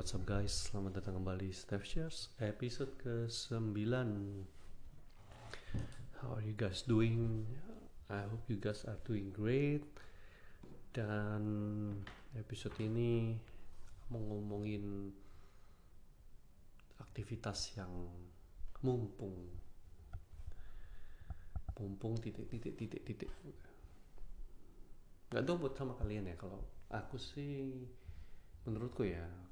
what's 0.00 0.16
up 0.16 0.24
guys? 0.24 0.72
Selamat 0.72 0.96
datang 0.96 1.20
kembali 1.20 1.52
Steph 1.52 1.84
Shares 1.84 2.32
episode 2.40 2.88
ke-9 3.04 3.84
How 6.24 6.40
are 6.40 6.40
you 6.40 6.56
guys 6.56 6.88
doing? 6.88 7.44
I 8.08 8.24
hope 8.24 8.48
you 8.48 8.56
guys 8.56 8.88
are 8.88 8.96
doing 9.04 9.28
great 9.28 9.84
Dan 10.96 11.44
episode 12.32 12.72
ini 12.80 13.36
mau 14.08 14.24
ngomongin 14.24 15.12
aktivitas 17.04 17.76
yang 17.76 17.92
mumpung 18.80 19.36
Mumpung 21.76 22.16
titik 22.24 22.48
titik 22.48 22.72
titik 22.72 23.04
titik 23.04 23.28
Gak 25.28 25.44
tau 25.44 25.60
buat 25.60 25.76
sama 25.76 25.92
kalian 26.00 26.24
ya 26.24 26.40
kalau 26.40 26.64
aku 26.88 27.20
sih 27.20 27.84
menurutku 28.64 29.04
ya 29.04 29.49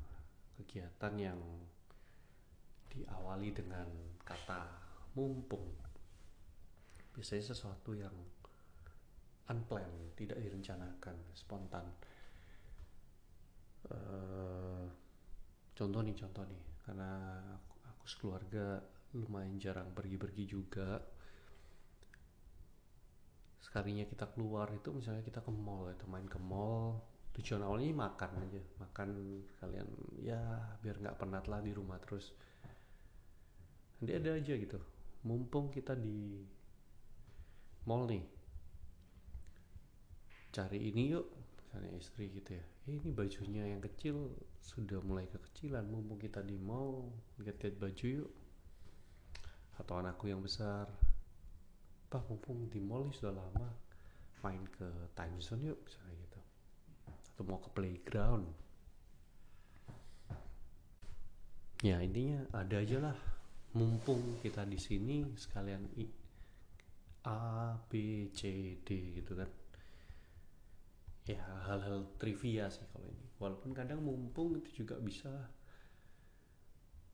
kegiatan 0.58 1.14
yang 1.14 1.38
diawali 2.90 3.54
dengan 3.54 3.86
kata 4.26 4.66
mumpung. 5.14 5.70
Biasanya 7.14 7.54
sesuatu 7.54 7.94
yang 7.94 8.14
unplanned 9.48 10.18
tidak 10.18 10.38
direncanakan 10.42 11.16
spontan. 11.32 11.86
Uh, 13.88 14.84
contoh 15.72 16.02
nih 16.02 16.16
contoh 16.18 16.44
nih. 16.44 16.62
Karena 16.84 17.10
aku, 17.54 17.74
aku 17.86 18.04
sekeluarga 18.10 18.82
lumayan 19.16 19.56
jarang 19.56 19.94
pergi-pergi 19.94 20.44
juga. 20.44 21.00
Sekalinya 23.62 24.04
kita 24.08 24.28
keluar 24.32 24.72
itu 24.72 24.90
misalnya 24.92 25.22
kita 25.22 25.44
ke 25.44 25.52
mall 25.52 25.92
atau 25.92 26.08
main 26.08 26.24
ke 26.24 26.40
mall 26.40 27.17
tujuan 27.38 27.62
awalnya 27.62 27.94
makan 27.94 28.30
aja 28.42 28.58
makan 28.82 29.08
kalian 29.62 29.86
ya 30.18 30.42
biar 30.82 30.98
nggak 30.98 31.18
penat 31.22 31.46
lah 31.46 31.62
di 31.62 31.70
rumah 31.70 32.02
terus. 32.02 32.34
Nanti 33.98 34.12
ada 34.14 34.34
aja 34.34 34.54
gitu. 34.58 34.78
Mumpung 35.22 35.70
kita 35.70 35.94
di 35.94 36.42
mall 37.86 38.10
nih 38.10 38.26
cari 40.50 40.90
ini 40.90 41.14
yuk 41.14 41.26
misalnya 41.62 41.90
istri 41.94 42.26
gitu 42.34 42.58
ya. 42.58 42.64
Eh, 42.90 42.98
ini 42.98 43.14
bajunya 43.14 43.70
yang 43.70 43.78
kecil 43.78 44.34
sudah 44.58 44.98
mulai 45.06 45.30
kekecilan 45.30 45.86
mumpung 45.86 46.18
kita 46.18 46.42
di 46.42 46.58
mall 46.58 47.06
lihat-lihat 47.38 47.78
baju 47.78 48.06
yuk. 48.26 48.30
Atau 49.78 49.94
anakku 50.02 50.26
yang 50.26 50.42
besar 50.42 50.90
pak 52.08 52.24
mumpung 52.26 52.66
di 52.72 52.80
mall 52.82 53.06
ini 53.06 53.14
sudah 53.14 53.36
lama 53.36 53.68
main 54.42 54.64
ke 54.72 54.88
Time 55.12 55.38
Zone 55.44 55.70
yuk 55.70 55.78
misalnya 55.84 56.14
gitu 56.24 56.27
atau 57.38 57.46
mau 57.46 57.62
ke 57.62 57.70
playground. 57.70 58.50
Ya 61.86 62.02
intinya 62.02 62.42
ada 62.50 62.82
aja 62.82 62.98
lah. 62.98 63.14
Mumpung 63.78 64.42
kita 64.42 64.66
di 64.66 64.74
sini 64.74 65.22
sekalian 65.38 65.86
I, 65.94 66.10
A 67.22 67.78
B 67.86 68.26
C 68.34 68.74
D 68.82 69.22
gitu 69.22 69.38
kan. 69.38 69.46
Ya 71.30 71.38
hal-hal 71.70 72.10
trivia 72.18 72.66
sih 72.66 72.82
kalau 72.90 73.06
ini. 73.06 73.30
Walaupun 73.38 73.70
kadang 73.70 74.02
mumpung 74.02 74.58
itu 74.58 74.82
juga 74.82 74.98
bisa 74.98 75.30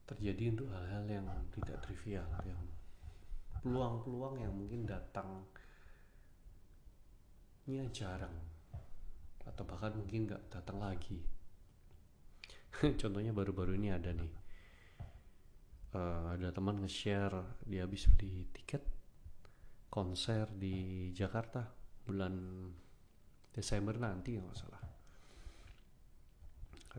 terjadi 0.09 0.57
untuk 0.57 0.73
hal-hal 0.73 1.05
yang 1.05 1.29
tidak 1.53 1.85
trivial 1.85 2.25
yang 2.49 2.65
peluang-peluang 3.61 4.41
yang 4.41 4.53
mungkin 4.57 4.89
datangnya 4.89 5.45
jarang 7.93 8.33
atau 9.45 9.63
bahkan 9.63 9.93
mungkin 9.93 10.25
nggak 10.25 10.49
datang 10.49 10.81
lagi. 10.81 11.21
Contohnya 13.01 13.31
baru-baru 13.31 13.77
ini 13.77 13.93
ada 13.93 14.11
nih. 14.11 14.33
Uh, 15.95 16.35
ada 16.35 16.51
teman 16.51 16.83
nge-share 16.83 17.63
dia 17.63 17.87
habis 17.87 18.03
beli 18.11 18.51
tiket 18.51 18.83
konser 19.87 20.43
di 20.51 21.07
Jakarta 21.15 21.63
bulan 22.03 22.35
Desember 23.55 23.95
nanti 23.95 24.35
nggak 24.35 24.57
salah. 24.59 24.83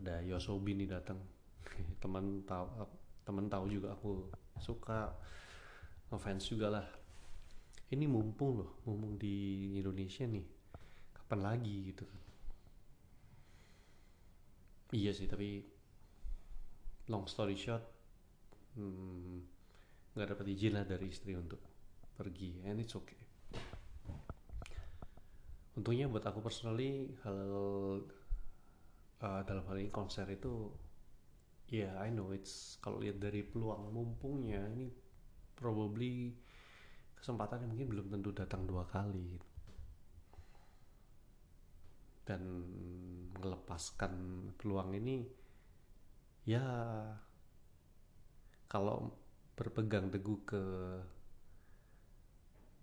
Ada 0.01 0.25
Yosobi 0.25 0.73
nih 0.73 0.89
datang. 0.89 1.21
Teman 2.01 2.41
tahu 2.45 2.65
teman 3.27 3.51
tahu 3.51 3.67
juga 3.67 3.91
aku 3.91 4.31
suka 4.57 5.13
ngefans 6.09 6.47
juga 6.49 6.67
lah. 6.73 6.87
Ini 7.93 8.09
mumpung 8.09 8.61
loh 8.61 8.81
mumpung 8.87 9.19
di 9.19 9.67
Indonesia 9.77 10.25
nih. 10.25 10.45
Kapan 11.13 11.39
lagi 11.43 11.93
gitu 11.93 12.07
kan 12.07 12.26
iya 14.95 15.11
sih 15.11 15.27
tapi 15.27 15.63
long 17.11 17.27
story 17.27 17.55
short 17.55 17.83
hmm, 18.75 19.43
nggak 20.15 20.25
hmm, 20.27 20.33
dapat 20.35 20.45
izin 20.51 20.73
lah 20.75 20.85
dari 20.87 21.07
istri 21.11 21.35
untuk 21.35 21.59
pergi 22.17 22.65
and 22.65 22.81
it's 22.81 22.97
okay. 22.97 23.19
Untungnya 25.77 26.09
buat 26.09 26.25
aku 26.25 26.41
personally 26.41 27.13
hal 27.21 27.37
uh, 29.21 29.41
dalam 29.45 29.63
hal 29.69 29.77
ini 29.77 29.93
konser 29.93 30.25
itu 30.33 30.73
ya 31.69 31.91
yeah, 31.91 31.93
I 32.01 32.09
know 32.09 32.33
it's 32.33 32.81
kalau 32.81 32.97
lihat 32.97 33.21
dari 33.21 33.45
peluang 33.45 33.93
mumpungnya 33.93 34.65
ini 34.73 34.89
probably 35.53 36.33
kesempatan 37.17 37.65
yang 37.65 37.69
mungkin 37.75 37.87
belum 37.91 38.07
tentu 38.13 38.29
datang 38.33 38.65
dua 38.65 38.87
kali 38.89 39.37
dan 42.27 42.43
melepaskan 43.39 44.11
peluang 44.59 44.91
ini 44.99 45.23
ya 46.43 46.63
kalau 48.67 49.15
berpegang 49.55 50.11
teguh 50.11 50.39
ke 50.43 50.63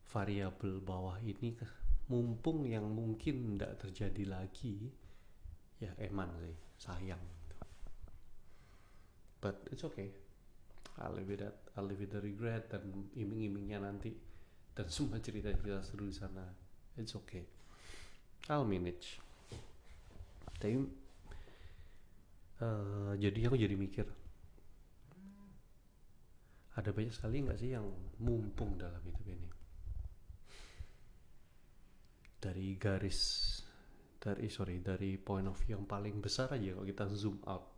variabel 0.09 0.81
bawah 0.81 1.21
ini 1.21 1.53
mumpung 2.09 2.65
yang 2.65 2.89
mungkin 2.89 3.57
tidak 3.57 3.85
terjadi 3.85 4.25
lagi 4.41 4.89
ya 5.81 5.93
eman 6.01 6.33
sih 6.41 6.57
sayang. 6.81 7.21
But 9.45 9.69
it's 9.69 9.85
okay. 9.85 10.09
I'll 10.97 11.13
live 11.13 11.29
with 11.29 11.43
that 11.45 11.59
I'll 11.77 11.85
live 11.85 12.01
with 12.01 12.17
the 12.17 12.23
regret 12.23 12.73
dan 12.73 13.13
iming-imingnya 13.13 13.83
nanti 13.83 14.15
dan 14.73 14.87
semua 14.89 15.21
cerita-cerita 15.21 15.85
seru 15.85 16.09
di 16.09 16.17
sana. 16.17 16.47
It's 16.97 17.13
okay. 17.19 17.45
I'll 18.49 18.65
manage 18.65 19.19
tapi 20.65 20.81
uh, 22.65 23.13
jadi 23.21 23.53
aku 23.53 23.61
jadi 23.61 23.77
mikir 23.77 24.09
ada 26.81 26.89
banyak 26.89 27.13
sekali 27.13 27.45
nggak 27.45 27.61
sih 27.61 27.77
yang 27.77 27.87
mumpung 28.19 28.75
dalam 28.75 28.99
hidup 29.07 29.29
ini? 29.31 29.47
Dari 32.41 32.75
garis 32.81 33.21
dari 34.19 34.49
sorry 34.49 34.81
dari 34.81 35.21
point 35.21 35.47
of 35.47 35.55
view 35.61 35.77
yang 35.77 35.87
paling 35.87 36.19
besar 36.19 36.51
aja 36.51 36.75
kalau 36.75 36.89
kita 36.89 37.07
zoom 37.13 37.39
out. 37.47 37.71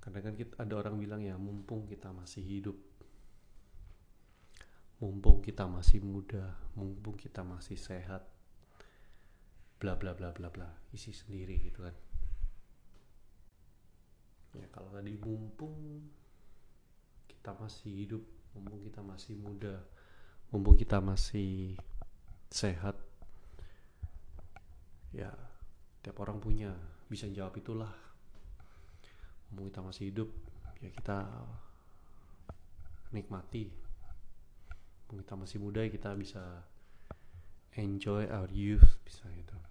Karena 0.00 0.24
kan 0.24 0.32
kita, 0.32 0.56
ada 0.56 0.74
orang 0.80 0.96
bilang 0.96 1.20
ya 1.20 1.36
mumpung 1.36 1.84
kita 1.84 2.08
masih 2.08 2.40
hidup 2.40 2.78
mumpung 5.00 5.44
kita 5.44 5.64
masih 5.64 6.00
muda 6.04 6.56
mumpung 6.76 7.16
kita 7.16 7.40
masih 7.44 7.76
sehat 7.76 8.39
bla 9.80 9.96
bla 9.96 10.12
bla 10.12 10.28
bla 10.28 10.52
bla 10.52 10.68
isi 10.92 11.08
sendiri 11.08 11.56
gitu 11.56 11.80
kan. 11.88 11.96
Ya 14.52 14.68
kalau 14.68 14.92
tadi 14.92 15.16
mumpung 15.16 16.04
kita 17.24 17.56
masih 17.56 18.04
hidup 18.04 18.22
mumpung 18.52 18.84
kita 18.84 19.00
masih 19.00 19.40
muda 19.40 19.80
mumpung 20.52 20.76
kita 20.76 21.00
masih 21.00 21.80
sehat 22.52 22.98
ya 25.16 25.32
tiap 26.04 26.18
orang 26.20 26.36
punya 26.44 26.76
bisa 27.08 27.24
jawab 27.32 27.56
itulah. 27.56 27.90
Mumpung 29.48 29.72
kita 29.72 29.80
masih 29.80 30.12
hidup 30.12 30.28
ya 30.84 30.92
kita 30.92 31.24
nikmati. 33.16 33.72
Mumpung 35.08 35.24
kita 35.24 35.34
masih 35.40 35.56
muda 35.56 35.80
ya 35.80 35.88
kita 35.88 36.12
bisa 36.20 36.68
enjoy 37.80 38.28
our 38.28 38.50
youth 38.52 38.98
bisa 39.06 39.24
gitu 39.30 39.69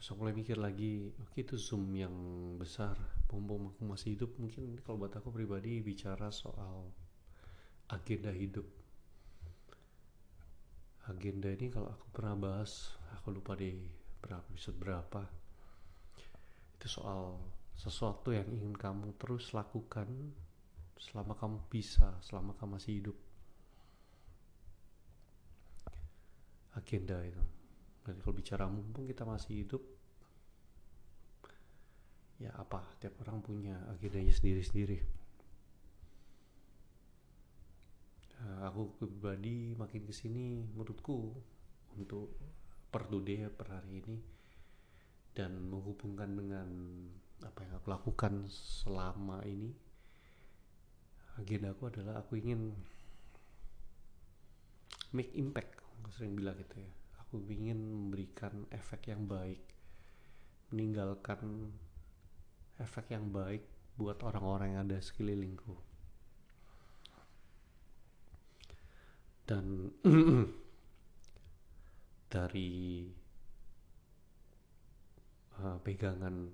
terus 0.00 0.16
mulai 0.16 0.32
mikir 0.32 0.56
lagi 0.56 1.12
oke 1.12 1.36
itu 1.36 1.60
zoom 1.60 1.92
yang 1.92 2.16
besar 2.56 2.96
mumpung 3.28 3.68
aku 3.68 3.84
masih 3.84 4.16
hidup. 4.16 4.32
Mungkin 4.40 4.80
kalau 4.80 5.04
buat 5.04 5.12
aku 5.12 5.28
pribadi 5.28 5.84
bicara 5.84 6.32
soal 6.32 6.88
agenda 7.92 8.32
hidup. 8.32 8.64
Agenda 11.04 11.52
ini 11.52 11.68
kalau 11.68 11.92
aku 11.92 12.08
pernah 12.16 12.32
bahas 12.32 12.96
aku 13.12 13.28
lupa 13.28 13.52
di 13.60 13.76
berapa 14.24 14.40
episode 14.48 14.80
berapa 14.80 15.22
itu 16.80 16.88
soal 16.88 17.36
sesuatu 17.76 18.32
yang 18.32 18.48
ingin 18.48 18.72
kamu 18.72 19.12
terus 19.20 19.52
lakukan 19.52 20.08
selama 20.96 21.36
kamu 21.36 21.60
bisa 21.68 22.16
selama 22.24 22.56
kamu 22.56 22.80
masih 22.80 23.04
hidup. 23.04 23.16
Agenda 26.72 27.20
itu 27.20 27.59
Berarti 28.02 28.20
kalau 28.24 28.36
bicara 28.36 28.64
mumpung 28.66 29.04
kita 29.04 29.28
masih 29.28 29.64
hidup, 29.64 29.82
ya 32.40 32.50
apa? 32.56 32.80
Tiap 32.98 33.20
orang 33.26 33.44
punya 33.44 33.76
agendanya 33.92 34.32
sendiri-sendiri. 34.32 34.98
Uh, 38.40 38.64
aku 38.64 38.96
pribadi 38.96 39.76
makin 39.76 40.08
ke 40.08 40.16
sini 40.16 40.64
menurutku 40.72 41.36
untuk 42.00 42.32
per 42.88 43.04
today 43.04 43.46
per 43.52 43.68
hari 43.68 44.00
ini 44.00 44.16
dan 45.36 45.60
menghubungkan 45.68 46.32
dengan 46.32 46.68
apa 47.44 47.64
yang 47.64 47.74
aku 47.76 47.88
lakukan 47.92 48.48
selama 48.50 49.40
ini 49.44 49.70
agenda 51.40 51.72
aku 51.72 51.88
adalah 51.88 52.20
aku 52.20 52.36
ingin 52.36 52.74
make 55.16 55.32
impact 55.38 55.80
aku 56.02 56.10
sering 56.12 56.36
bilang 56.36 56.58
gitu 56.58 56.82
ya 56.82 56.90
aku 57.30 57.46
ingin 57.46 57.78
memberikan 57.78 58.66
efek 58.74 59.06
yang 59.14 59.30
baik 59.30 59.62
meninggalkan 60.70 61.70
efek 62.78 63.10
yang 63.10 63.26
baik 63.30 63.66
buat 63.98 64.22
orang-orang 64.22 64.74
yang 64.74 64.82
ada 64.86 65.02
sekelilingku. 65.02 65.74
Dan 69.44 69.90
dari 72.34 73.02
uh, 75.58 75.78
pegangan 75.82 76.46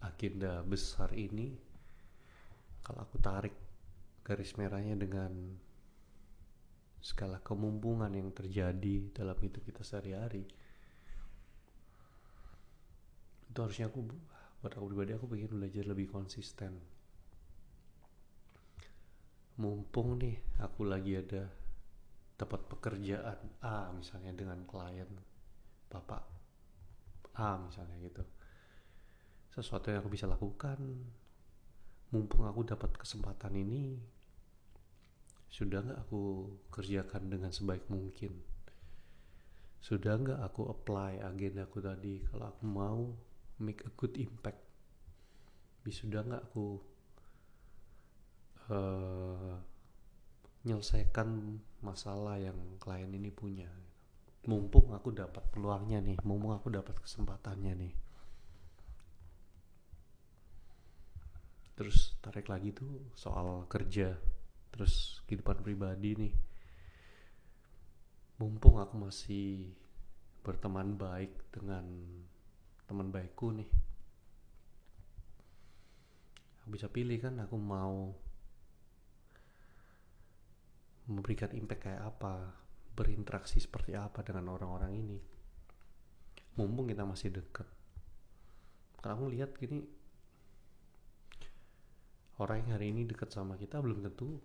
agenda 0.00 0.64
besar 0.64 1.12
ini 1.12 1.52
kalau 2.80 3.04
aku 3.04 3.20
tarik 3.20 3.52
garis 4.24 4.56
merahnya 4.56 4.96
dengan 4.96 5.32
segala 7.00 7.40
kemumpungan 7.40 8.12
yang 8.12 8.28
terjadi 8.30 9.08
dalam 9.16 9.36
hidup 9.40 9.64
kita 9.64 9.80
sehari-hari. 9.80 10.44
Itu 13.48 13.58
harusnya 13.64 13.88
aku 13.88 14.04
buat 14.60 14.72
aku 14.76 14.86
pribadi 14.92 15.16
aku 15.16 15.26
pengen 15.26 15.50
belajar 15.56 15.84
lebih 15.88 16.12
konsisten. 16.12 16.76
Mumpung 19.56 20.20
nih 20.20 20.36
aku 20.60 20.84
lagi 20.84 21.16
ada 21.16 21.48
dapat 22.36 22.60
pekerjaan 22.68 23.60
A 23.60 23.92
misalnya 23.92 24.32
dengan 24.32 24.64
klien 24.64 25.08
bapak 25.88 26.24
A 27.36 27.56
misalnya 27.60 27.96
gitu. 28.04 28.24
Sesuatu 29.52 29.88
yang 29.88 30.04
aku 30.04 30.12
bisa 30.12 30.28
lakukan. 30.28 30.78
Mumpung 32.10 32.44
aku 32.44 32.66
dapat 32.66 32.92
kesempatan 32.96 33.54
ini 33.56 33.96
sudah 35.50 35.82
nggak 35.82 36.00
aku 36.06 36.46
kerjakan 36.70 37.26
dengan 37.26 37.50
sebaik 37.50 37.90
mungkin? 37.90 38.30
Sudah 39.82 40.14
nggak 40.14 40.40
aku 40.46 40.70
apply 40.70 41.18
agenda 41.26 41.66
aku 41.66 41.82
tadi? 41.82 42.22
Kalau 42.30 42.46
aku 42.54 42.62
mau 42.64 43.02
make 43.58 43.82
a 43.82 43.92
good 43.98 44.14
impact 44.14 44.62
bisa 45.82 46.06
sudah 46.06 46.22
nggak 46.22 46.44
aku 46.54 46.78
uh, 48.70 49.56
menyelesaikan 50.62 51.58
masalah 51.82 52.38
yang 52.38 52.56
klien 52.78 53.10
ini 53.10 53.34
punya? 53.34 53.66
Mumpung 54.46 54.94
aku 54.94 55.10
dapat 55.12 55.42
peluangnya 55.50 56.00
nih 56.00 56.16
mumpung 56.22 56.54
aku 56.54 56.70
dapat 56.70 56.94
kesempatannya 57.02 57.74
nih. 57.74 57.94
Terus 61.74 62.14
tarik 62.22 62.46
lagi 62.46 62.70
tuh 62.70 63.10
soal 63.18 63.64
kerja 63.66 64.14
terus 64.80 65.20
kehidupan 65.28 65.60
pribadi 65.60 66.16
nih. 66.16 66.34
Mumpung 68.40 68.80
aku 68.80 68.96
masih 68.96 69.68
berteman 70.40 70.96
baik 70.96 71.52
dengan 71.52 71.84
teman 72.88 73.12
baikku 73.12 73.52
nih 73.52 73.68
aku 76.64 76.78
bisa 76.78 76.88
pilih 76.88 77.18
kan 77.20 77.36
aku 77.44 77.60
mau 77.60 78.14
memberikan 81.10 81.52
impact 81.52 81.82
kayak 81.90 82.02
apa 82.06 82.54
berinteraksi 82.96 83.58
seperti 83.58 83.98
apa 83.98 84.24
dengan 84.24 84.54
orang-orang 84.54 84.96
ini. 84.96 85.18
Mumpung 86.56 86.88
kita 86.88 87.02
masih 87.02 87.34
dekat 87.34 87.68
karena 89.02 89.12
aku 89.18 89.26
lihat 89.28 89.50
gini 89.60 89.82
orang 92.40 92.64
yang 92.64 92.80
hari 92.80 92.96
ini 92.96 93.04
dekat 93.04 93.28
sama 93.28 93.60
kita 93.60 93.76
belum 93.82 94.04
tentu 94.06 94.40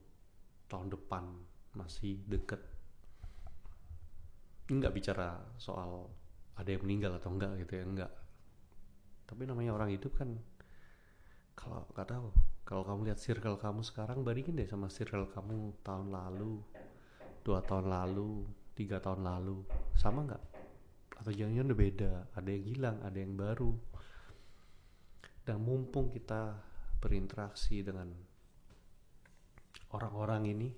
tahun 0.68 0.94
depan 0.94 1.24
masih 1.78 2.22
deket. 2.26 2.62
Nggak 4.72 4.94
bicara 4.94 5.40
soal 5.62 6.10
ada 6.56 6.70
yang 6.72 6.84
meninggal 6.84 7.20
atau 7.20 7.30
enggak 7.36 7.54
gitu 7.62 7.74
ya 7.80 7.86
enggak 7.86 8.12
tapi 9.26 9.50
namanya 9.50 9.74
orang 9.74 9.90
hidup 9.90 10.14
kan 10.16 10.38
kalau 11.58 11.82
nggak 11.90 12.10
tahu. 12.10 12.30
Kalau 12.66 12.82
kamu 12.82 13.10
lihat 13.10 13.22
circle 13.22 13.58
kamu 13.62 13.82
sekarang 13.86 14.26
bandingin 14.26 14.58
deh 14.58 14.70
sama 14.70 14.90
circle 14.90 15.30
kamu 15.30 15.82
tahun 15.86 16.10
lalu 16.14 16.62
dua 17.46 17.62
tahun 17.62 17.90
lalu 17.90 18.46
tiga 18.78 19.02
tahun 19.02 19.26
lalu. 19.26 19.66
Sama 19.98 20.26
nggak? 20.30 20.44
Atau 21.22 21.32
jangan-jangan 21.34 21.70
udah 21.74 21.80
beda. 21.80 22.12
Ada 22.38 22.50
yang 22.54 22.66
hilang 22.70 22.98
ada 23.02 23.18
yang 23.18 23.34
baru. 23.34 23.72
Dan 25.46 25.62
mumpung 25.62 26.10
kita 26.10 26.58
berinteraksi 27.02 27.86
dengan 27.86 28.10
orang-orang 29.94 30.50
ini 30.50 30.70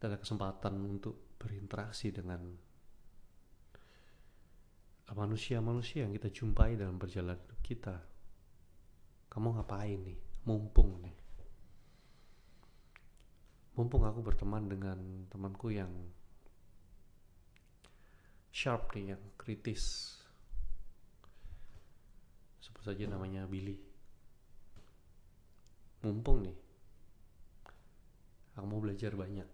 kita 0.00 0.08
ada 0.08 0.16
kesempatan 0.16 0.80
untuk 0.80 1.36
berinteraksi 1.36 2.08
dengan 2.08 2.40
manusia-manusia 5.12 6.08
yang 6.08 6.16
kita 6.16 6.32
jumpai 6.32 6.80
dalam 6.80 6.96
perjalanan 6.96 7.36
hidup 7.36 7.60
kita. 7.60 7.96
Kamu 9.28 9.60
ngapain 9.60 10.00
nih? 10.00 10.16
Mumpung 10.48 11.04
nih. 11.04 11.16
Mumpung 13.76 14.08
aku 14.08 14.24
berteman 14.24 14.72
dengan 14.72 15.28
temanku 15.28 15.68
yang 15.68 15.92
sharp 18.48 18.96
nih 18.96 19.12
yang 19.12 19.22
kritis. 19.36 20.16
Sebut 22.64 22.88
saja 22.88 23.04
namanya 23.04 23.44
Billy. 23.44 23.76
Mumpung 26.00 26.40
nih 26.48 26.69
aku 28.60 28.68
mau 28.68 28.84
belajar 28.84 29.16
banyak. 29.16 29.48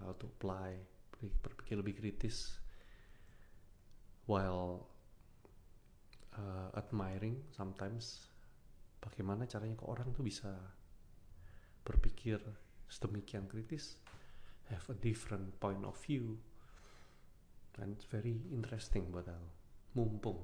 How 0.00 0.16
to 0.16 0.32
apply 0.32 0.80
berpikir 1.20 1.76
lebih 1.76 2.00
kritis 2.00 2.56
while 4.24 4.88
uh, 6.32 6.72
admiring 6.72 7.44
sometimes 7.52 8.32
bagaimana 9.04 9.44
caranya 9.44 9.76
kok 9.76 9.92
orang 9.92 10.08
tuh 10.16 10.24
bisa 10.24 10.48
berpikir 11.84 12.40
sedemikian 12.88 13.44
kritis 13.44 14.00
have 14.72 14.84
a 14.88 14.96
different 14.96 15.52
point 15.60 15.84
of 15.84 15.92
view 16.00 16.40
and 17.84 17.92
it's 17.92 18.08
very 18.08 18.40
interesting 18.48 19.12
buat 19.12 19.28
aku. 19.28 19.48
Mumpung 20.00 20.40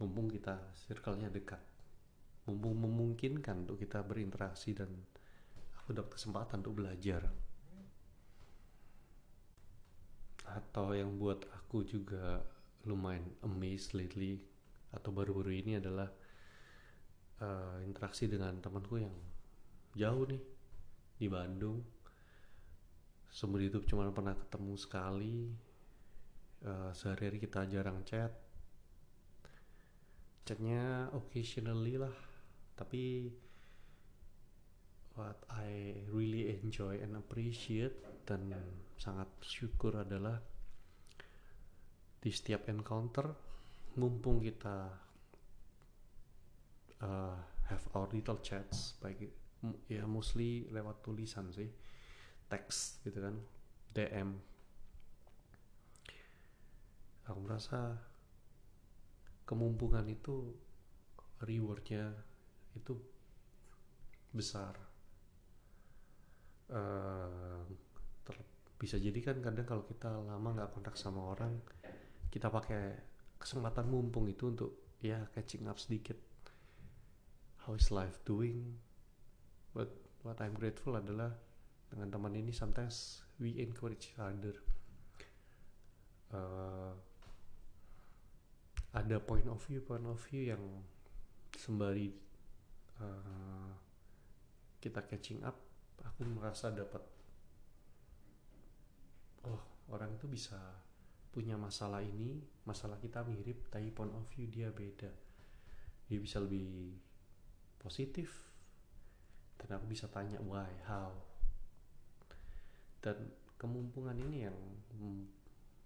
mumpung 0.00 0.26
kita 0.32 0.58
circle-nya 0.74 1.30
dekat 1.30 1.62
mumpung 2.50 2.74
memungkinkan 2.74 3.62
untuk 3.62 3.78
kita 3.78 4.02
berinteraksi 4.02 4.74
dan 4.74 4.90
dapat 5.94 6.18
kesempatan 6.18 6.60
untuk 6.64 6.82
belajar. 6.82 7.28
Atau 10.48 10.92
yang 10.92 11.16
buat 11.16 11.44
aku 11.52 11.86
juga 11.86 12.42
lumayan 12.84 13.24
amazed 13.46 13.94
lately 13.94 14.42
atau 14.92 15.14
baru-baru 15.14 15.64
ini 15.64 15.78
adalah 15.80 16.10
uh, 17.40 17.78
interaksi 17.86 18.28
dengan 18.28 18.58
temanku 18.60 19.00
yang 19.00 19.14
jauh 19.96 20.28
nih 20.28 20.42
di 21.16 21.26
Bandung. 21.30 21.80
Seumur 23.32 23.64
hidup 23.64 23.88
cuma 23.88 24.10
pernah 24.12 24.36
ketemu 24.36 24.74
sekali. 24.76 25.38
Uh, 26.62 26.92
sehari-hari 26.94 27.42
kita 27.42 27.64
jarang 27.66 28.04
chat. 28.04 28.30
Chatnya 30.44 31.08
occasionally 31.14 31.96
lah 31.96 32.32
tapi 32.82 33.30
what 35.16 35.44
I 35.52 36.00
really 36.08 36.48
enjoy 36.56 37.00
and 37.04 37.16
appreciate 37.20 37.96
dan 38.24 38.52
sangat 38.96 39.28
syukur 39.44 40.00
adalah 40.00 40.40
di 42.22 42.30
setiap 42.30 42.70
encounter 42.70 43.34
mumpung 43.98 44.40
kita 44.40 44.88
uh, 47.02 47.36
have 47.68 47.84
our 47.92 48.08
little 48.14 48.40
chats 48.40 48.96
baik 49.02 49.28
ya 49.90 50.06
mostly 50.08 50.70
lewat 50.72 51.04
tulisan 51.04 51.50
sih 51.52 51.68
teks 52.48 53.02
gitu 53.04 53.18
kan 53.20 53.36
DM 53.92 54.38
aku 57.28 57.38
merasa 57.42 58.00
kemumpungan 59.46 60.08
itu 60.08 60.56
rewardnya 61.42 62.16
itu 62.74 62.96
besar 64.32 64.91
uh, 66.72 67.62
bisa 68.82 68.98
jadi 68.98 69.14
kan 69.22 69.38
kadang 69.38 69.62
kalau 69.62 69.86
kita 69.86 70.10
lama 70.10 70.58
nggak 70.58 70.74
kontak 70.74 70.98
sama 70.98 71.22
orang 71.30 71.54
kita 72.34 72.50
pakai 72.50 72.98
kesempatan 73.38 73.86
mumpung 73.86 74.26
itu 74.26 74.50
untuk 74.50 74.98
ya 74.98 75.22
catching 75.36 75.70
up 75.70 75.78
sedikit. 75.78 76.18
How 77.62 77.78
is 77.78 77.94
life 77.94 78.18
doing? 78.26 78.74
But 79.70 79.92
what 80.26 80.42
I'm 80.42 80.56
grateful 80.58 80.98
adalah 80.98 81.30
dengan 81.92 82.10
teman 82.10 82.34
ini 82.34 82.50
sometimes 82.50 83.22
we 83.38 83.60
encourage 83.62 84.10
each 84.10 84.18
other. 84.18 84.58
Uh, 86.32 86.96
ada 88.96 89.20
point 89.20 89.44
of 89.46 89.60
view 89.68 89.84
point 89.84 90.04
of 90.08 90.16
view 90.26 90.48
yang 90.48 90.64
sembari 91.52 92.12
uh, 92.98 93.72
kita 94.80 95.04
catching 95.04 95.44
up 95.44 95.71
aku 96.06 96.26
merasa 96.26 96.70
dapat 96.74 97.02
oh 99.46 99.60
orang 99.90 100.14
itu 100.14 100.26
bisa 100.26 100.58
punya 101.32 101.56
masalah 101.56 102.04
ini 102.04 102.44
masalah 102.68 103.00
kita 103.00 103.24
mirip 103.24 103.66
tapi 103.72 103.88
point 103.88 104.12
of 104.12 104.28
view 104.30 104.46
dia 104.46 104.68
beda. 104.68 105.08
Dia 106.06 106.18
bisa 106.20 106.38
lebih 106.38 106.92
positif 107.80 108.28
dan 109.56 109.80
aku 109.80 109.88
bisa 109.88 110.06
tanya 110.12 110.36
why? 110.44 110.68
How? 110.84 111.16
Dan 113.00 113.32
kemumpungan 113.56 114.14
ini 114.28 114.44
yang 114.46 114.58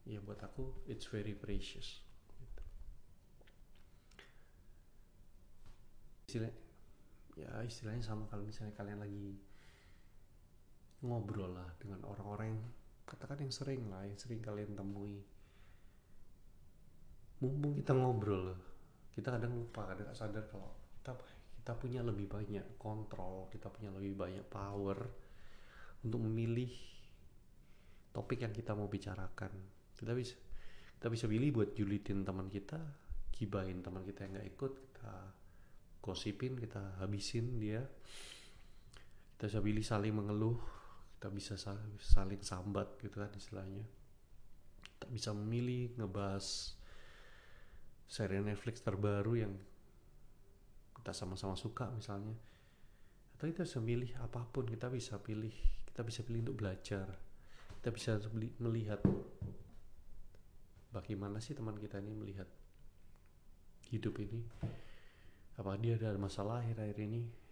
ya 0.03 0.19
buat 0.19 0.43
aku 0.43 0.85
it's 0.91 1.07
very 1.07 1.39
precious. 1.39 2.03
Istilah 6.27 6.51
ya 7.39 7.63
istilahnya 7.63 8.03
sama 8.03 8.27
kalau 8.27 8.43
misalnya 8.43 8.75
kalian 8.75 8.99
lagi 8.99 9.39
ngobrol 11.05 11.53
lah 11.53 11.69
dengan 11.77 12.01
orang-orang 12.09 12.57
yang 12.57 12.63
katakan 13.07 13.45
yang 13.45 13.53
sering 13.53 13.83
lah 13.93 14.03
yang 14.07 14.17
sering 14.17 14.41
kalian 14.41 14.73
temui. 14.73 15.21
Mumpung 17.43 17.77
kita 17.77 17.93
ngobrol 17.93 18.57
kita 19.17 19.33
kadang 19.33 19.57
lupa 19.57 19.89
kadang 19.89 20.13
sadar 20.13 20.45
kalau 20.49 20.77
kita 21.01 21.13
kita 21.57 21.73
punya 21.77 22.01
lebih 22.05 22.29
banyak 22.29 22.77
kontrol 22.77 23.49
kita 23.49 23.73
punya 23.73 23.89
lebih 23.93 24.13
banyak 24.13 24.45
power 24.49 24.97
untuk 26.05 26.21
memilih 26.21 26.69
topik 28.13 28.45
yang 28.45 28.53
kita 28.53 28.73
mau 28.73 28.89
bicarakan. 28.89 29.53
Kita 29.97 30.13
bisa 30.13 30.37
kita 30.97 31.13
bisa 31.13 31.25
pilih 31.29 31.53
buat 31.53 31.77
julitin 31.77 32.25
teman 32.25 32.49
kita 32.49 32.81
gibain 33.37 33.85
teman 33.85 34.01
kita 34.01 34.25
yang 34.25 34.41
nggak 34.41 34.49
ikut 34.57 34.73
kita 34.81 35.13
gosipin 36.01 36.57
kita 36.57 37.01
habisin 37.01 37.61
dia. 37.61 37.85
Kita 39.37 39.53
bisa 39.53 39.61
pilih 39.61 39.85
saling 39.85 40.17
mengeluh 40.17 40.76
bisa 41.31 41.57
saling 42.01 42.43
sambat 42.43 42.99
gitu 43.03 43.23
kan 43.23 43.33
istilahnya. 43.35 43.85
Kita 44.97 45.07
bisa 45.13 45.31
memilih 45.37 45.93
ngebahas 45.97 46.77
seri 48.07 48.39
Netflix 48.39 48.81
terbaru 48.81 49.35
yang 49.35 49.55
kita 50.99 51.13
sama-sama 51.15 51.55
suka 51.55 51.91
misalnya. 51.95 52.35
Atau 53.37 53.53
kita 53.53 53.69
bisa 53.69 53.79
milih 53.79 54.11
apa 54.19 54.43
pun 54.49 54.65
kita 54.65 54.89
bisa 54.89 55.21
pilih 55.21 55.53
kita 55.87 56.01
bisa 56.05 56.21
pilih 56.25 56.45
untuk 56.49 56.61
belajar. 56.65 57.07
Kita 57.79 57.89
bisa 57.93 58.19
melihat 58.59 59.01
bagaimana 60.91 61.39
sih 61.39 61.55
teman 61.55 61.77
kita 61.77 62.01
ini 62.01 62.13
melihat 62.17 62.49
hidup 63.93 64.17
ini. 64.19 64.43
Apa 65.57 65.77
dia 65.81 65.97
ada 65.97 66.17
masalah 66.21 66.61
akhir-akhir 66.61 66.99
ini 67.01 67.46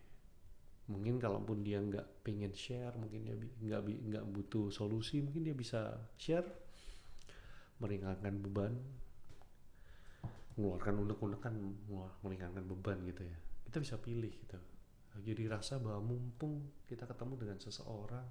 mungkin 0.84 1.16
kalaupun 1.16 1.64
dia 1.64 1.80
nggak 1.80 2.20
pengen 2.20 2.52
share 2.52 2.92
mungkin 3.00 3.24
dia 3.24 3.36
nggak 3.40 3.82
nggak 3.84 4.24
butuh 4.28 4.68
solusi 4.68 5.24
mungkin 5.24 5.48
dia 5.48 5.56
bisa 5.56 5.96
share. 6.20 6.46
Meringankan 7.80 8.34
beban. 8.38 8.74
Mengeluarkan 10.54 10.94
unek-unek 11.02 11.40
kan 11.42 11.54
meringankan 12.22 12.62
beban 12.62 13.02
gitu 13.08 13.26
ya. 13.26 13.36
Kita 13.66 13.82
bisa 13.82 13.98
pilih 13.98 14.30
gitu. 14.30 14.58
Jadi 15.14 15.46
rasa 15.46 15.78
bahwa 15.78 16.14
mumpung 16.14 16.84
kita 16.86 17.06
ketemu 17.06 17.34
dengan 17.38 17.58
seseorang 17.62 18.26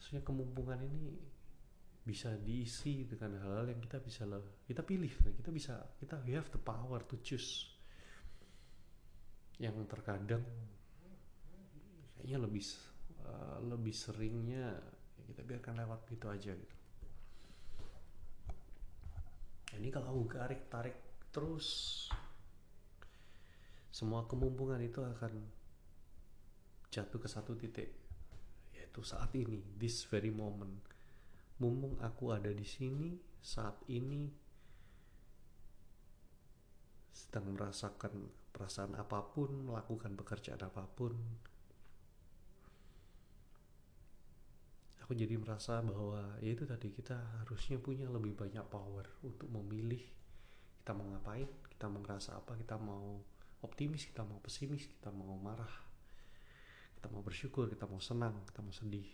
sebenarnya 0.00 0.24
kemumpungan 0.28 0.80
ini 0.86 1.18
bisa 2.06 2.38
diisi 2.38 3.02
dengan 3.02 3.42
hal-hal 3.42 3.66
yang 3.74 3.80
kita 3.82 3.98
bisa 3.98 4.22
kita 4.62 4.86
pilih. 4.86 5.10
Kita 5.10 5.50
bisa 5.50 5.74
kita 5.98 6.22
we 6.22 6.36
have 6.36 6.48
the 6.54 6.60
power 6.60 7.02
to 7.04 7.18
choose. 7.24 7.66
Yang 9.58 9.88
terkadang 9.88 10.44
kayaknya 12.16 12.38
lebih 12.42 12.64
uh, 13.22 13.58
lebih 13.68 13.94
seringnya 13.94 14.72
ya 15.16 15.22
kita 15.28 15.42
biarkan 15.44 15.74
lewat 15.84 16.00
gitu 16.08 16.26
aja 16.32 16.52
gitu. 16.56 16.76
Ini 19.76 19.92
kalau 19.92 20.24
garik 20.24 20.72
tarik 20.72 20.96
terus 21.28 21.68
semua 23.92 24.24
kemumpungan 24.24 24.80
itu 24.80 25.04
akan 25.04 25.32
jatuh 26.88 27.20
ke 27.20 27.28
satu 27.28 27.52
titik 27.56 27.92
yaitu 28.72 29.00
saat 29.04 29.32
ini 29.36 29.60
this 29.76 30.08
very 30.08 30.32
moment. 30.32 30.80
Mumpung 31.60 31.96
aku 32.00 32.32
ada 32.32 32.52
di 32.52 32.64
sini 32.64 33.16
saat 33.40 33.76
ini 33.88 34.28
sedang 37.12 37.56
merasakan 37.56 38.28
perasaan 38.52 38.96
apa 38.96 39.24
pun 39.32 39.68
melakukan 39.68 40.16
pekerjaan 40.16 40.60
apa 40.60 40.84
pun 40.88 41.12
aku 45.06 45.14
jadi 45.14 45.38
merasa 45.38 45.78
bahwa 45.86 46.34
ya 46.42 46.50
itu 46.50 46.66
tadi 46.66 46.90
kita 46.90 47.14
harusnya 47.46 47.78
punya 47.78 48.10
lebih 48.10 48.34
banyak 48.34 48.66
power 48.66 49.06
untuk 49.22 49.46
memilih 49.54 50.02
kita 50.82 50.98
mau 50.98 51.06
ngapain 51.14 51.46
kita 51.70 51.86
mau 51.86 52.02
ngerasa 52.02 52.34
apa 52.34 52.58
kita 52.58 52.74
mau 52.74 53.22
optimis 53.62 54.10
kita 54.10 54.26
mau 54.26 54.42
pesimis 54.42 54.90
kita 54.90 55.14
mau 55.14 55.38
marah 55.38 55.70
kita 56.98 57.06
mau 57.14 57.22
bersyukur 57.22 57.70
kita 57.70 57.86
mau 57.86 58.02
senang 58.02 58.34
kita 58.50 58.66
mau 58.66 58.74
sedih. 58.74 59.06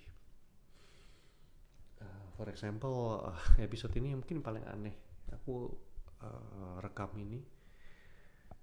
Uh, 2.01 2.25
for 2.41 2.49
example 2.49 3.29
uh, 3.29 3.43
episode 3.61 3.93
ini 4.01 4.17
mungkin 4.17 4.41
paling 4.41 4.65
aneh. 4.65 4.97
Aku 5.29 5.77
uh, 6.25 6.81
rekam 6.81 7.13
ini. 7.21 7.45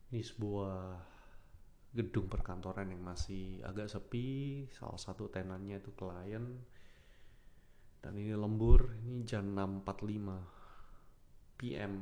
Ini 0.09 0.25
sebuah 0.25 0.97
gedung 1.93 2.25
perkantoran 2.25 2.89
yang 2.89 3.05
masih 3.05 3.61
agak 3.61 3.85
sepi. 3.85 4.65
Salah 4.73 4.97
satu 4.97 5.29
tenannya 5.29 5.77
itu 5.77 5.93
klien 5.93 6.57
dan 7.99 8.15
ini 8.15 8.31
lembur 8.31 8.95
ini 9.03 9.27
jam 9.27 9.51
6.45 9.51 11.59
PM 11.59 11.93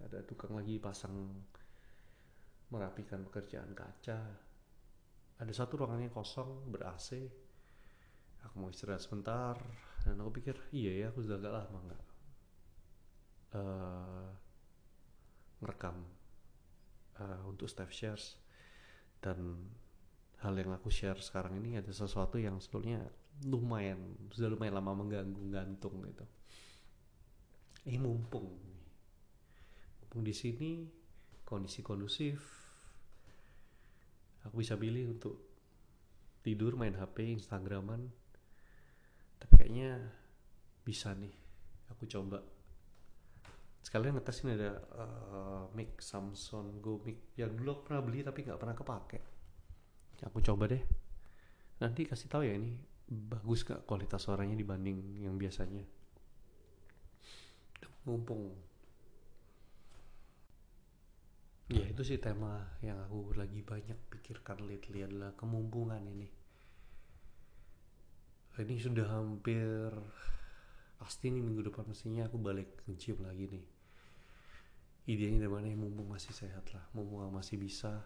ada 0.00 0.24
tukang 0.24 0.56
lagi 0.56 0.80
pasang 0.80 1.12
merapikan 2.72 3.20
pekerjaan 3.28 3.76
kaca. 3.76 4.20
Ada 5.40 5.52
satu 5.52 5.84
ruangannya 5.84 6.12
kosong 6.12 6.72
ber 6.72 6.88
AC 6.88 7.28
aku 8.40 8.54
mau 8.56 8.72
istirahat 8.72 9.04
sebentar. 9.04 9.60
Dan 10.00 10.16
aku 10.24 10.40
pikir 10.40 10.56
iya 10.72 11.04
ya 11.04 11.06
aku 11.12 11.20
sudah 11.20 11.36
agak 11.36 11.52
lama 11.52 11.78
nggak 11.84 12.04
uh, 13.52 14.32
ngerekam 15.60 16.00
uh, 17.20 17.44
untuk 17.44 17.68
staff 17.68 17.92
shares. 17.92 18.40
Dan 19.20 19.68
hal 20.40 20.56
yang 20.56 20.72
aku 20.72 20.88
share 20.88 21.20
sekarang 21.20 21.60
ini 21.60 21.76
ada 21.76 21.92
sesuatu 21.92 22.40
yang 22.40 22.56
sebetulnya 22.56 23.04
lumayan 23.46 23.98
sudah 24.30 24.52
lumayan 24.52 24.76
lama 24.76 24.92
mengganggu 24.92 25.42
gantung 25.48 26.04
gitu. 26.04 26.26
Ini 27.88 27.96
mumpung 27.96 28.70
mumpung 30.10 30.26
di 30.26 30.34
sini 30.34 30.90
kondisi 31.46 31.86
kondusif. 31.86 32.42
Aku 34.42 34.58
bisa 34.58 34.74
pilih 34.74 35.14
untuk 35.14 35.38
tidur 36.42 36.74
main 36.74 36.98
HP 36.98 37.30
Instagraman. 37.30 38.10
Tapi 39.38 39.52
kayaknya 39.54 40.02
bisa 40.82 41.14
nih 41.14 41.30
aku 41.94 42.10
coba. 42.10 42.42
Sekalian 43.86 44.18
ngetes 44.18 44.42
ini 44.42 44.58
ada 44.58 44.82
uh, 44.98 45.64
mic 45.78 46.02
Samsung 46.02 46.82
Go 46.82 46.98
mic 47.06 47.30
yang 47.38 47.54
dulu 47.54 47.78
aku 47.78 47.82
pernah 47.86 48.02
beli 48.02 48.26
tapi 48.26 48.42
nggak 48.42 48.58
pernah 48.58 48.74
kepake. 48.74 49.20
Aku 50.26 50.42
coba 50.42 50.66
deh. 50.66 50.82
Nanti 51.78 52.02
kasih 52.02 52.26
tahu 52.26 52.42
ya 52.44 52.58
ini 52.58 52.89
bagus 53.10 53.66
gak 53.66 53.82
kualitas 53.90 54.22
suaranya 54.22 54.54
dibanding 54.54 55.26
yang 55.26 55.34
biasanya. 55.34 55.82
Mumpung. 58.06 58.54
Ya 61.70 61.86
itu 61.86 62.02
sih 62.06 62.18
tema 62.18 62.66
yang 62.82 62.98
aku 63.02 63.34
lagi 63.34 63.62
banyak 63.62 63.98
pikirkan 64.10 64.62
lately 64.66 65.02
adalah 65.02 65.34
kemumpungan 65.34 66.02
ini. 66.06 66.30
Ini 68.58 68.74
sudah 68.78 69.06
hampir 69.06 69.90
pasti 70.98 71.32
nih 71.32 71.42
minggu 71.42 71.70
depan 71.70 71.86
mestinya 71.86 72.26
aku 72.26 72.38
balik 72.38 72.82
ke 72.82 72.94
lagi 73.22 73.46
nih. 73.50 73.64
Idenya 75.10 75.46
dari 75.46 75.50
mana 75.50 75.66
ya? 75.70 75.78
Mumpung 75.78 76.10
masih 76.10 76.34
sehat 76.34 76.70
lah 76.70 76.84
mumpung 76.94 77.26
masih 77.32 77.56
bisa 77.58 78.04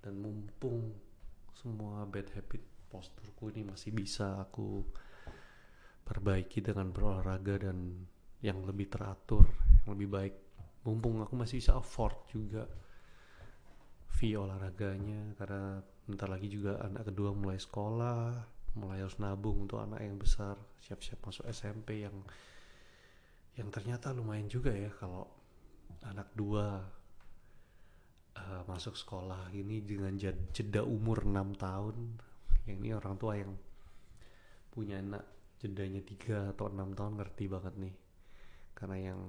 dan 0.00 0.16
mumpung 0.16 0.94
semua 1.56 2.06
bad 2.06 2.28
habit 2.36 2.75
posturku 2.96 3.52
ini 3.52 3.68
masih 3.68 3.92
bisa 3.92 4.40
aku 4.40 4.80
perbaiki 6.00 6.64
dengan 6.64 6.88
berolahraga 6.96 7.68
dan 7.68 8.08
yang 8.40 8.64
lebih 8.64 8.88
teratur, 8.88 9.44
yang 9.84 9.92
lebih 9.92 10.08
baik. 10.08 10.34
Mumpung 10.88 11.20
aku 11.20 11.34
masih 11.36 11.60
bisa 11.60 11.76
afford 11.76 12.16
juga 12.30 12.64
fee 14.16 14.32
olahraganya 14.32 15.36
karena 15.36 15.84
bentar 16.08 16.30
lagi 16.30 16.48
juga 16.48 16.80
anak 16.80 17.12
kedua 17.12 17.36
mulai 17.36 17.60
sekolah 17.60 18.32
mulai 18.80 19.04
harus 19.04 19.20
nabung 19.20 19.68
untuk 19.68 19.82
anak 19.82 20.00
yang 20.00 20.16
besar 20.16 20.56
siap-siap 20.80 21.20
masuk 21.20 21.44
SMP 21.52 22.06
yang 22.06 22.16
yang 23.60 23.68
ternyata 23.68 24.16
lumayan 24.16 24.48
juga 24.48 24.72
ya 24.72 24.88
kalau 24.94 25.28
anak 26.04 26.32
dua 26.32 26.80
uh, 28.36 28.62
masuk 28.68 28.94
sekolah 28.96 29.52
ini 29.56 29.80
dengan 29.80 30.12
jeda 30.52 30.84
umur 30.84 31.24
6 31.24 31.56
tahun 31.56 31.96
yang 32.66 32.78
ini 32.82 32.90
orang 32.94 33.14
tua 33.16 33.38
yang 33.38 33.54
punya 34.70 34.98
anak 35.00 35.24
jedanya 35.56 36.02
tiga 36.04 36.52
atau 36.52 36.68
enam 36.68 36.92
tahun 36.92 37.16
ngerti 37.16 37.44
banget 37.48 37.74
nih. 37.80 37.94
Karena 38.76 38.96
yang 39.12 39.20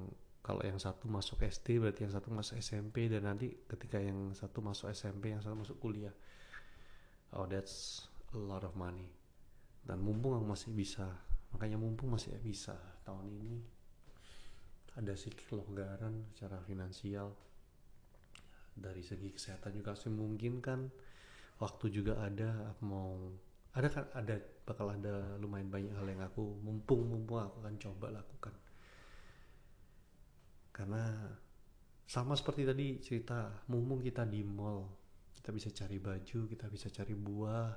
kalau 0.44 0.64
yang 0.64 0.80
satu 0.80 1.08
masuk 1.12 1.44
SD 1.44 1.80
berarti 1.80 2.08
yang 2.08 2.14
satu 2.14 2.32
masuk 2.32 2.60
SMP 2.60 3.08
dan 3.12 3.28
nanti 3.28 3.52
ketika 3.68 4.00
yang 4.00 4.32
satu 4.32 4.64
masuk 4.64 4.92
SMP 4.92 5.32
yang 5.32 5.44
satu 5.44 5.56
masuk 5.56 5.78
kuliah. 5.80 6.14
Oh 7.36 7.48
that's 7.48 8.08
a 8.32 8.40
lot 8.40 8.64
of 8.64 8.76
money. 8.76 9.08
Dan 9.84 10.04
mumpung 10.04 10.36
aku 10.36 10.48
masih 10.48 10.72
bisa 10.76 11.08
makanya 11.52 11.80
mumpung 11.80 12.12
masih 12.12 12.36
bisa 12.44 12.76
tahun 13.08 13.32
ini 13.32 13.56
ada 14.98 15.14
sedikit 15.14 15.54
kelonggaran 15.54 16.28
secara 16.34 16.60
finansial. 16.66 17.32
Dari 18.78 19.02
segi 19.02 19.30
kesehatan 19.34 19.74
juga 19.74 19.94
masih 19.94 20.12
memungkinkan 20.14 20.80
waktu 21.58 21.86
juga 21.90 22.22
ada 22.22 22.78
mau 22.86 23.34
ada 23.74 23.88
kan 23.90 24.06
ada 24.14 24.36
bakal 24.66 24.90
ada 24.90 25.38
lumayan 25.38 25.70
banyak 25.70 25.94
hal 25.94 26.06
yang 26.10 26.22
aku 26.26 26.42
mumpung 26.66 27.06
mumpung 27.06 27.42
aku 27.42 27.62
akan 27.62 27.76
coba 27.78 28.08
lakukan. 28.22 28.54
Karena 30.74 31.34
sama 32.06 32.38
seperti 32.38 32.62
tadi 32.66 32.88
cerita 33.02 33.66
mumpung 33.70 34.02
kita 34.02 34.26
di 34.26 34.42
mall 34.46 34.86
kita 35.38 35.50
bisa 35.54 35.70
cari 35.74 35.98
baju 36.00 36.40
kita 36.48 36.66
bisa 36.72 36.88
cari 36.88 37.14
buah 37.14 37.70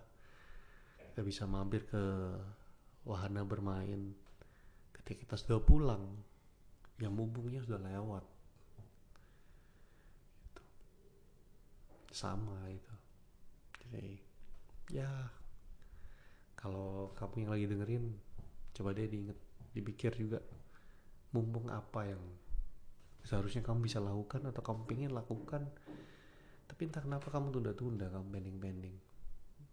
kita 1.11 1.21
bisa 1.25 1.45
mampir 1.49 1.89
ke 1.89 2.03
wahana 3.05 3.45
bermain. 3.45 4.13
Ketika 4.93 5.25
kita 5.25 5.35
sudah 5.41 5.61
pulang 5.65 6.05
yang 7.01 7.17
mumpungnya 7.17 7.65
sudah 7.65 7.81
lewat. 7.81 8.25
Itu 10.53 10.63
sama 12.13 12.69
itu 12.69 13.01
jadi 13.91 14.15
ya 14.91 15.11
kalau 16.59 17.15
kamu 17.19 17.47
yang 17.47 17.51
lagi 17.55 17.67
dengerin 17.67 18.05
coba 18.75 18.95
deh 18.95 19.07
diinget 19.07 19.39
dipikir 19.75 20.15
juga 20.15 20.39
mumpung 21.31 21.71
apa 21.71 22.11
yang 22.11 22.23
seharusnya 23.23 23.63
kamu 23.63 23.87
bisa 23.87 24.03
lakukan 24.03 24.43
atau 24.51 24.63
kamu 24.63 24.81
pengen 24.89 25.13
lakukan 25.15 25.63
tapi 26.71 26.87
entah 26.87 27.03
kenapa 27.03 27.35
kamu 27.35 27.51
tunda-tunda 27.51 28.07
kamu 28.09 28.31
pending-pending. 28.31 28.97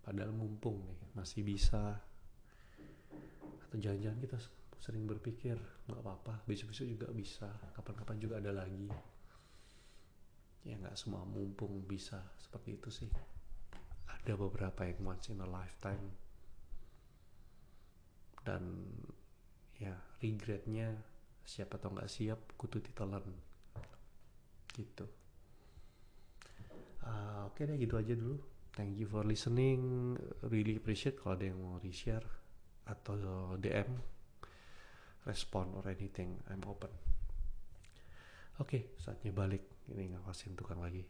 Padahal 0.01 0.33
mumpung 0.33 0.81
nih 0.81 0.97
masih 1.13 1.45
bisa. 1.45 2.01
Atau 3.63 3.77
jangan-jangan 3.77 4.17
kita 4.17 4.37
sering 4.81 5.05
berpikir 5.05 5.61
nggak 5.85 6.01
apa-apa 6.01 6.41
besok-besok 6.49 6.89
juga 6.89 7.07
bisa 7.13 7.47
kapan-kapan 7.77 8.17
juga 8.17 8.35
ada 8.41 8.49
lagi. 8.49 8.89
Ya 10.65 10.73
nggak 10.81 10.97
semua 10.97 11.21
mumpung 11.21 11.85
bisa 11.85 12.17
seperti 12.41 12.81
itu 12.81 12.89
sih 12.89 13.09
ada 14.27 14.35
beberapa 14.35 14.83
yang 14.83 15.07
once 15.07 15.31
in 15.31 15.39
a 15.39 15.47
lifetime. 15.47 16.11
Dan 18.43 18.83
ya 19.79 19.95
regretnya 20.19 20.91
siap 21.47 21.79
atau 21.79 21.95
nggak 21.95 22.11
siap 22.11 22.59
kutu 22.59 22.83
ditelan. 22.83 23.23
Gitu. 24.75 25.07
Uh, 27.07 27.47
oke 27.47 27.55
okay 27.55 27.71
deh 27.71 27.79
gitu 27.79 27.95
aja 27.95 28.19
dulu. 28.19 28.35
Thank 28.75 28.99
you 28.99 29.07
for 29.07 29.23
listening. 29.23 30.19
Really 30.43 30.75
appreciate 30.75 31.23
kalau 31.23 31.39
ada 31.39 31.47
yang 31.47 31.63
mau 31.63 31.79
reshare 31.79 32.27
atau 32.83 33.15
DM 33.55 33.95
respon 35.23 35.71
or 35.71 35.87
anything 35.87 36.35
I'm 36.51 36.67
open. 36.67 36.91
Oke 38.59 38.67
okay, 38.67 38.81
saatnya 38.99 39.31
balik. 39.31 39.87
Ini 39.87 40.19
ngawasin 40.19 40.59
tukang 40.59 40.83
lagi. 40.83 41.07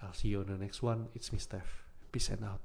I'll 0.00 0.16
see 0.16 0.32
you 0.32 0.40
on 0.40 0.48
the 0.48 0.56
next 0.56 0.80
one. 0.80 1.12
It's 1.12 1.28
me 1.28 1.36
Steph 1.36 1.87
peace 2.12 2.28
and 2.30 2.44
out 2.44 2.60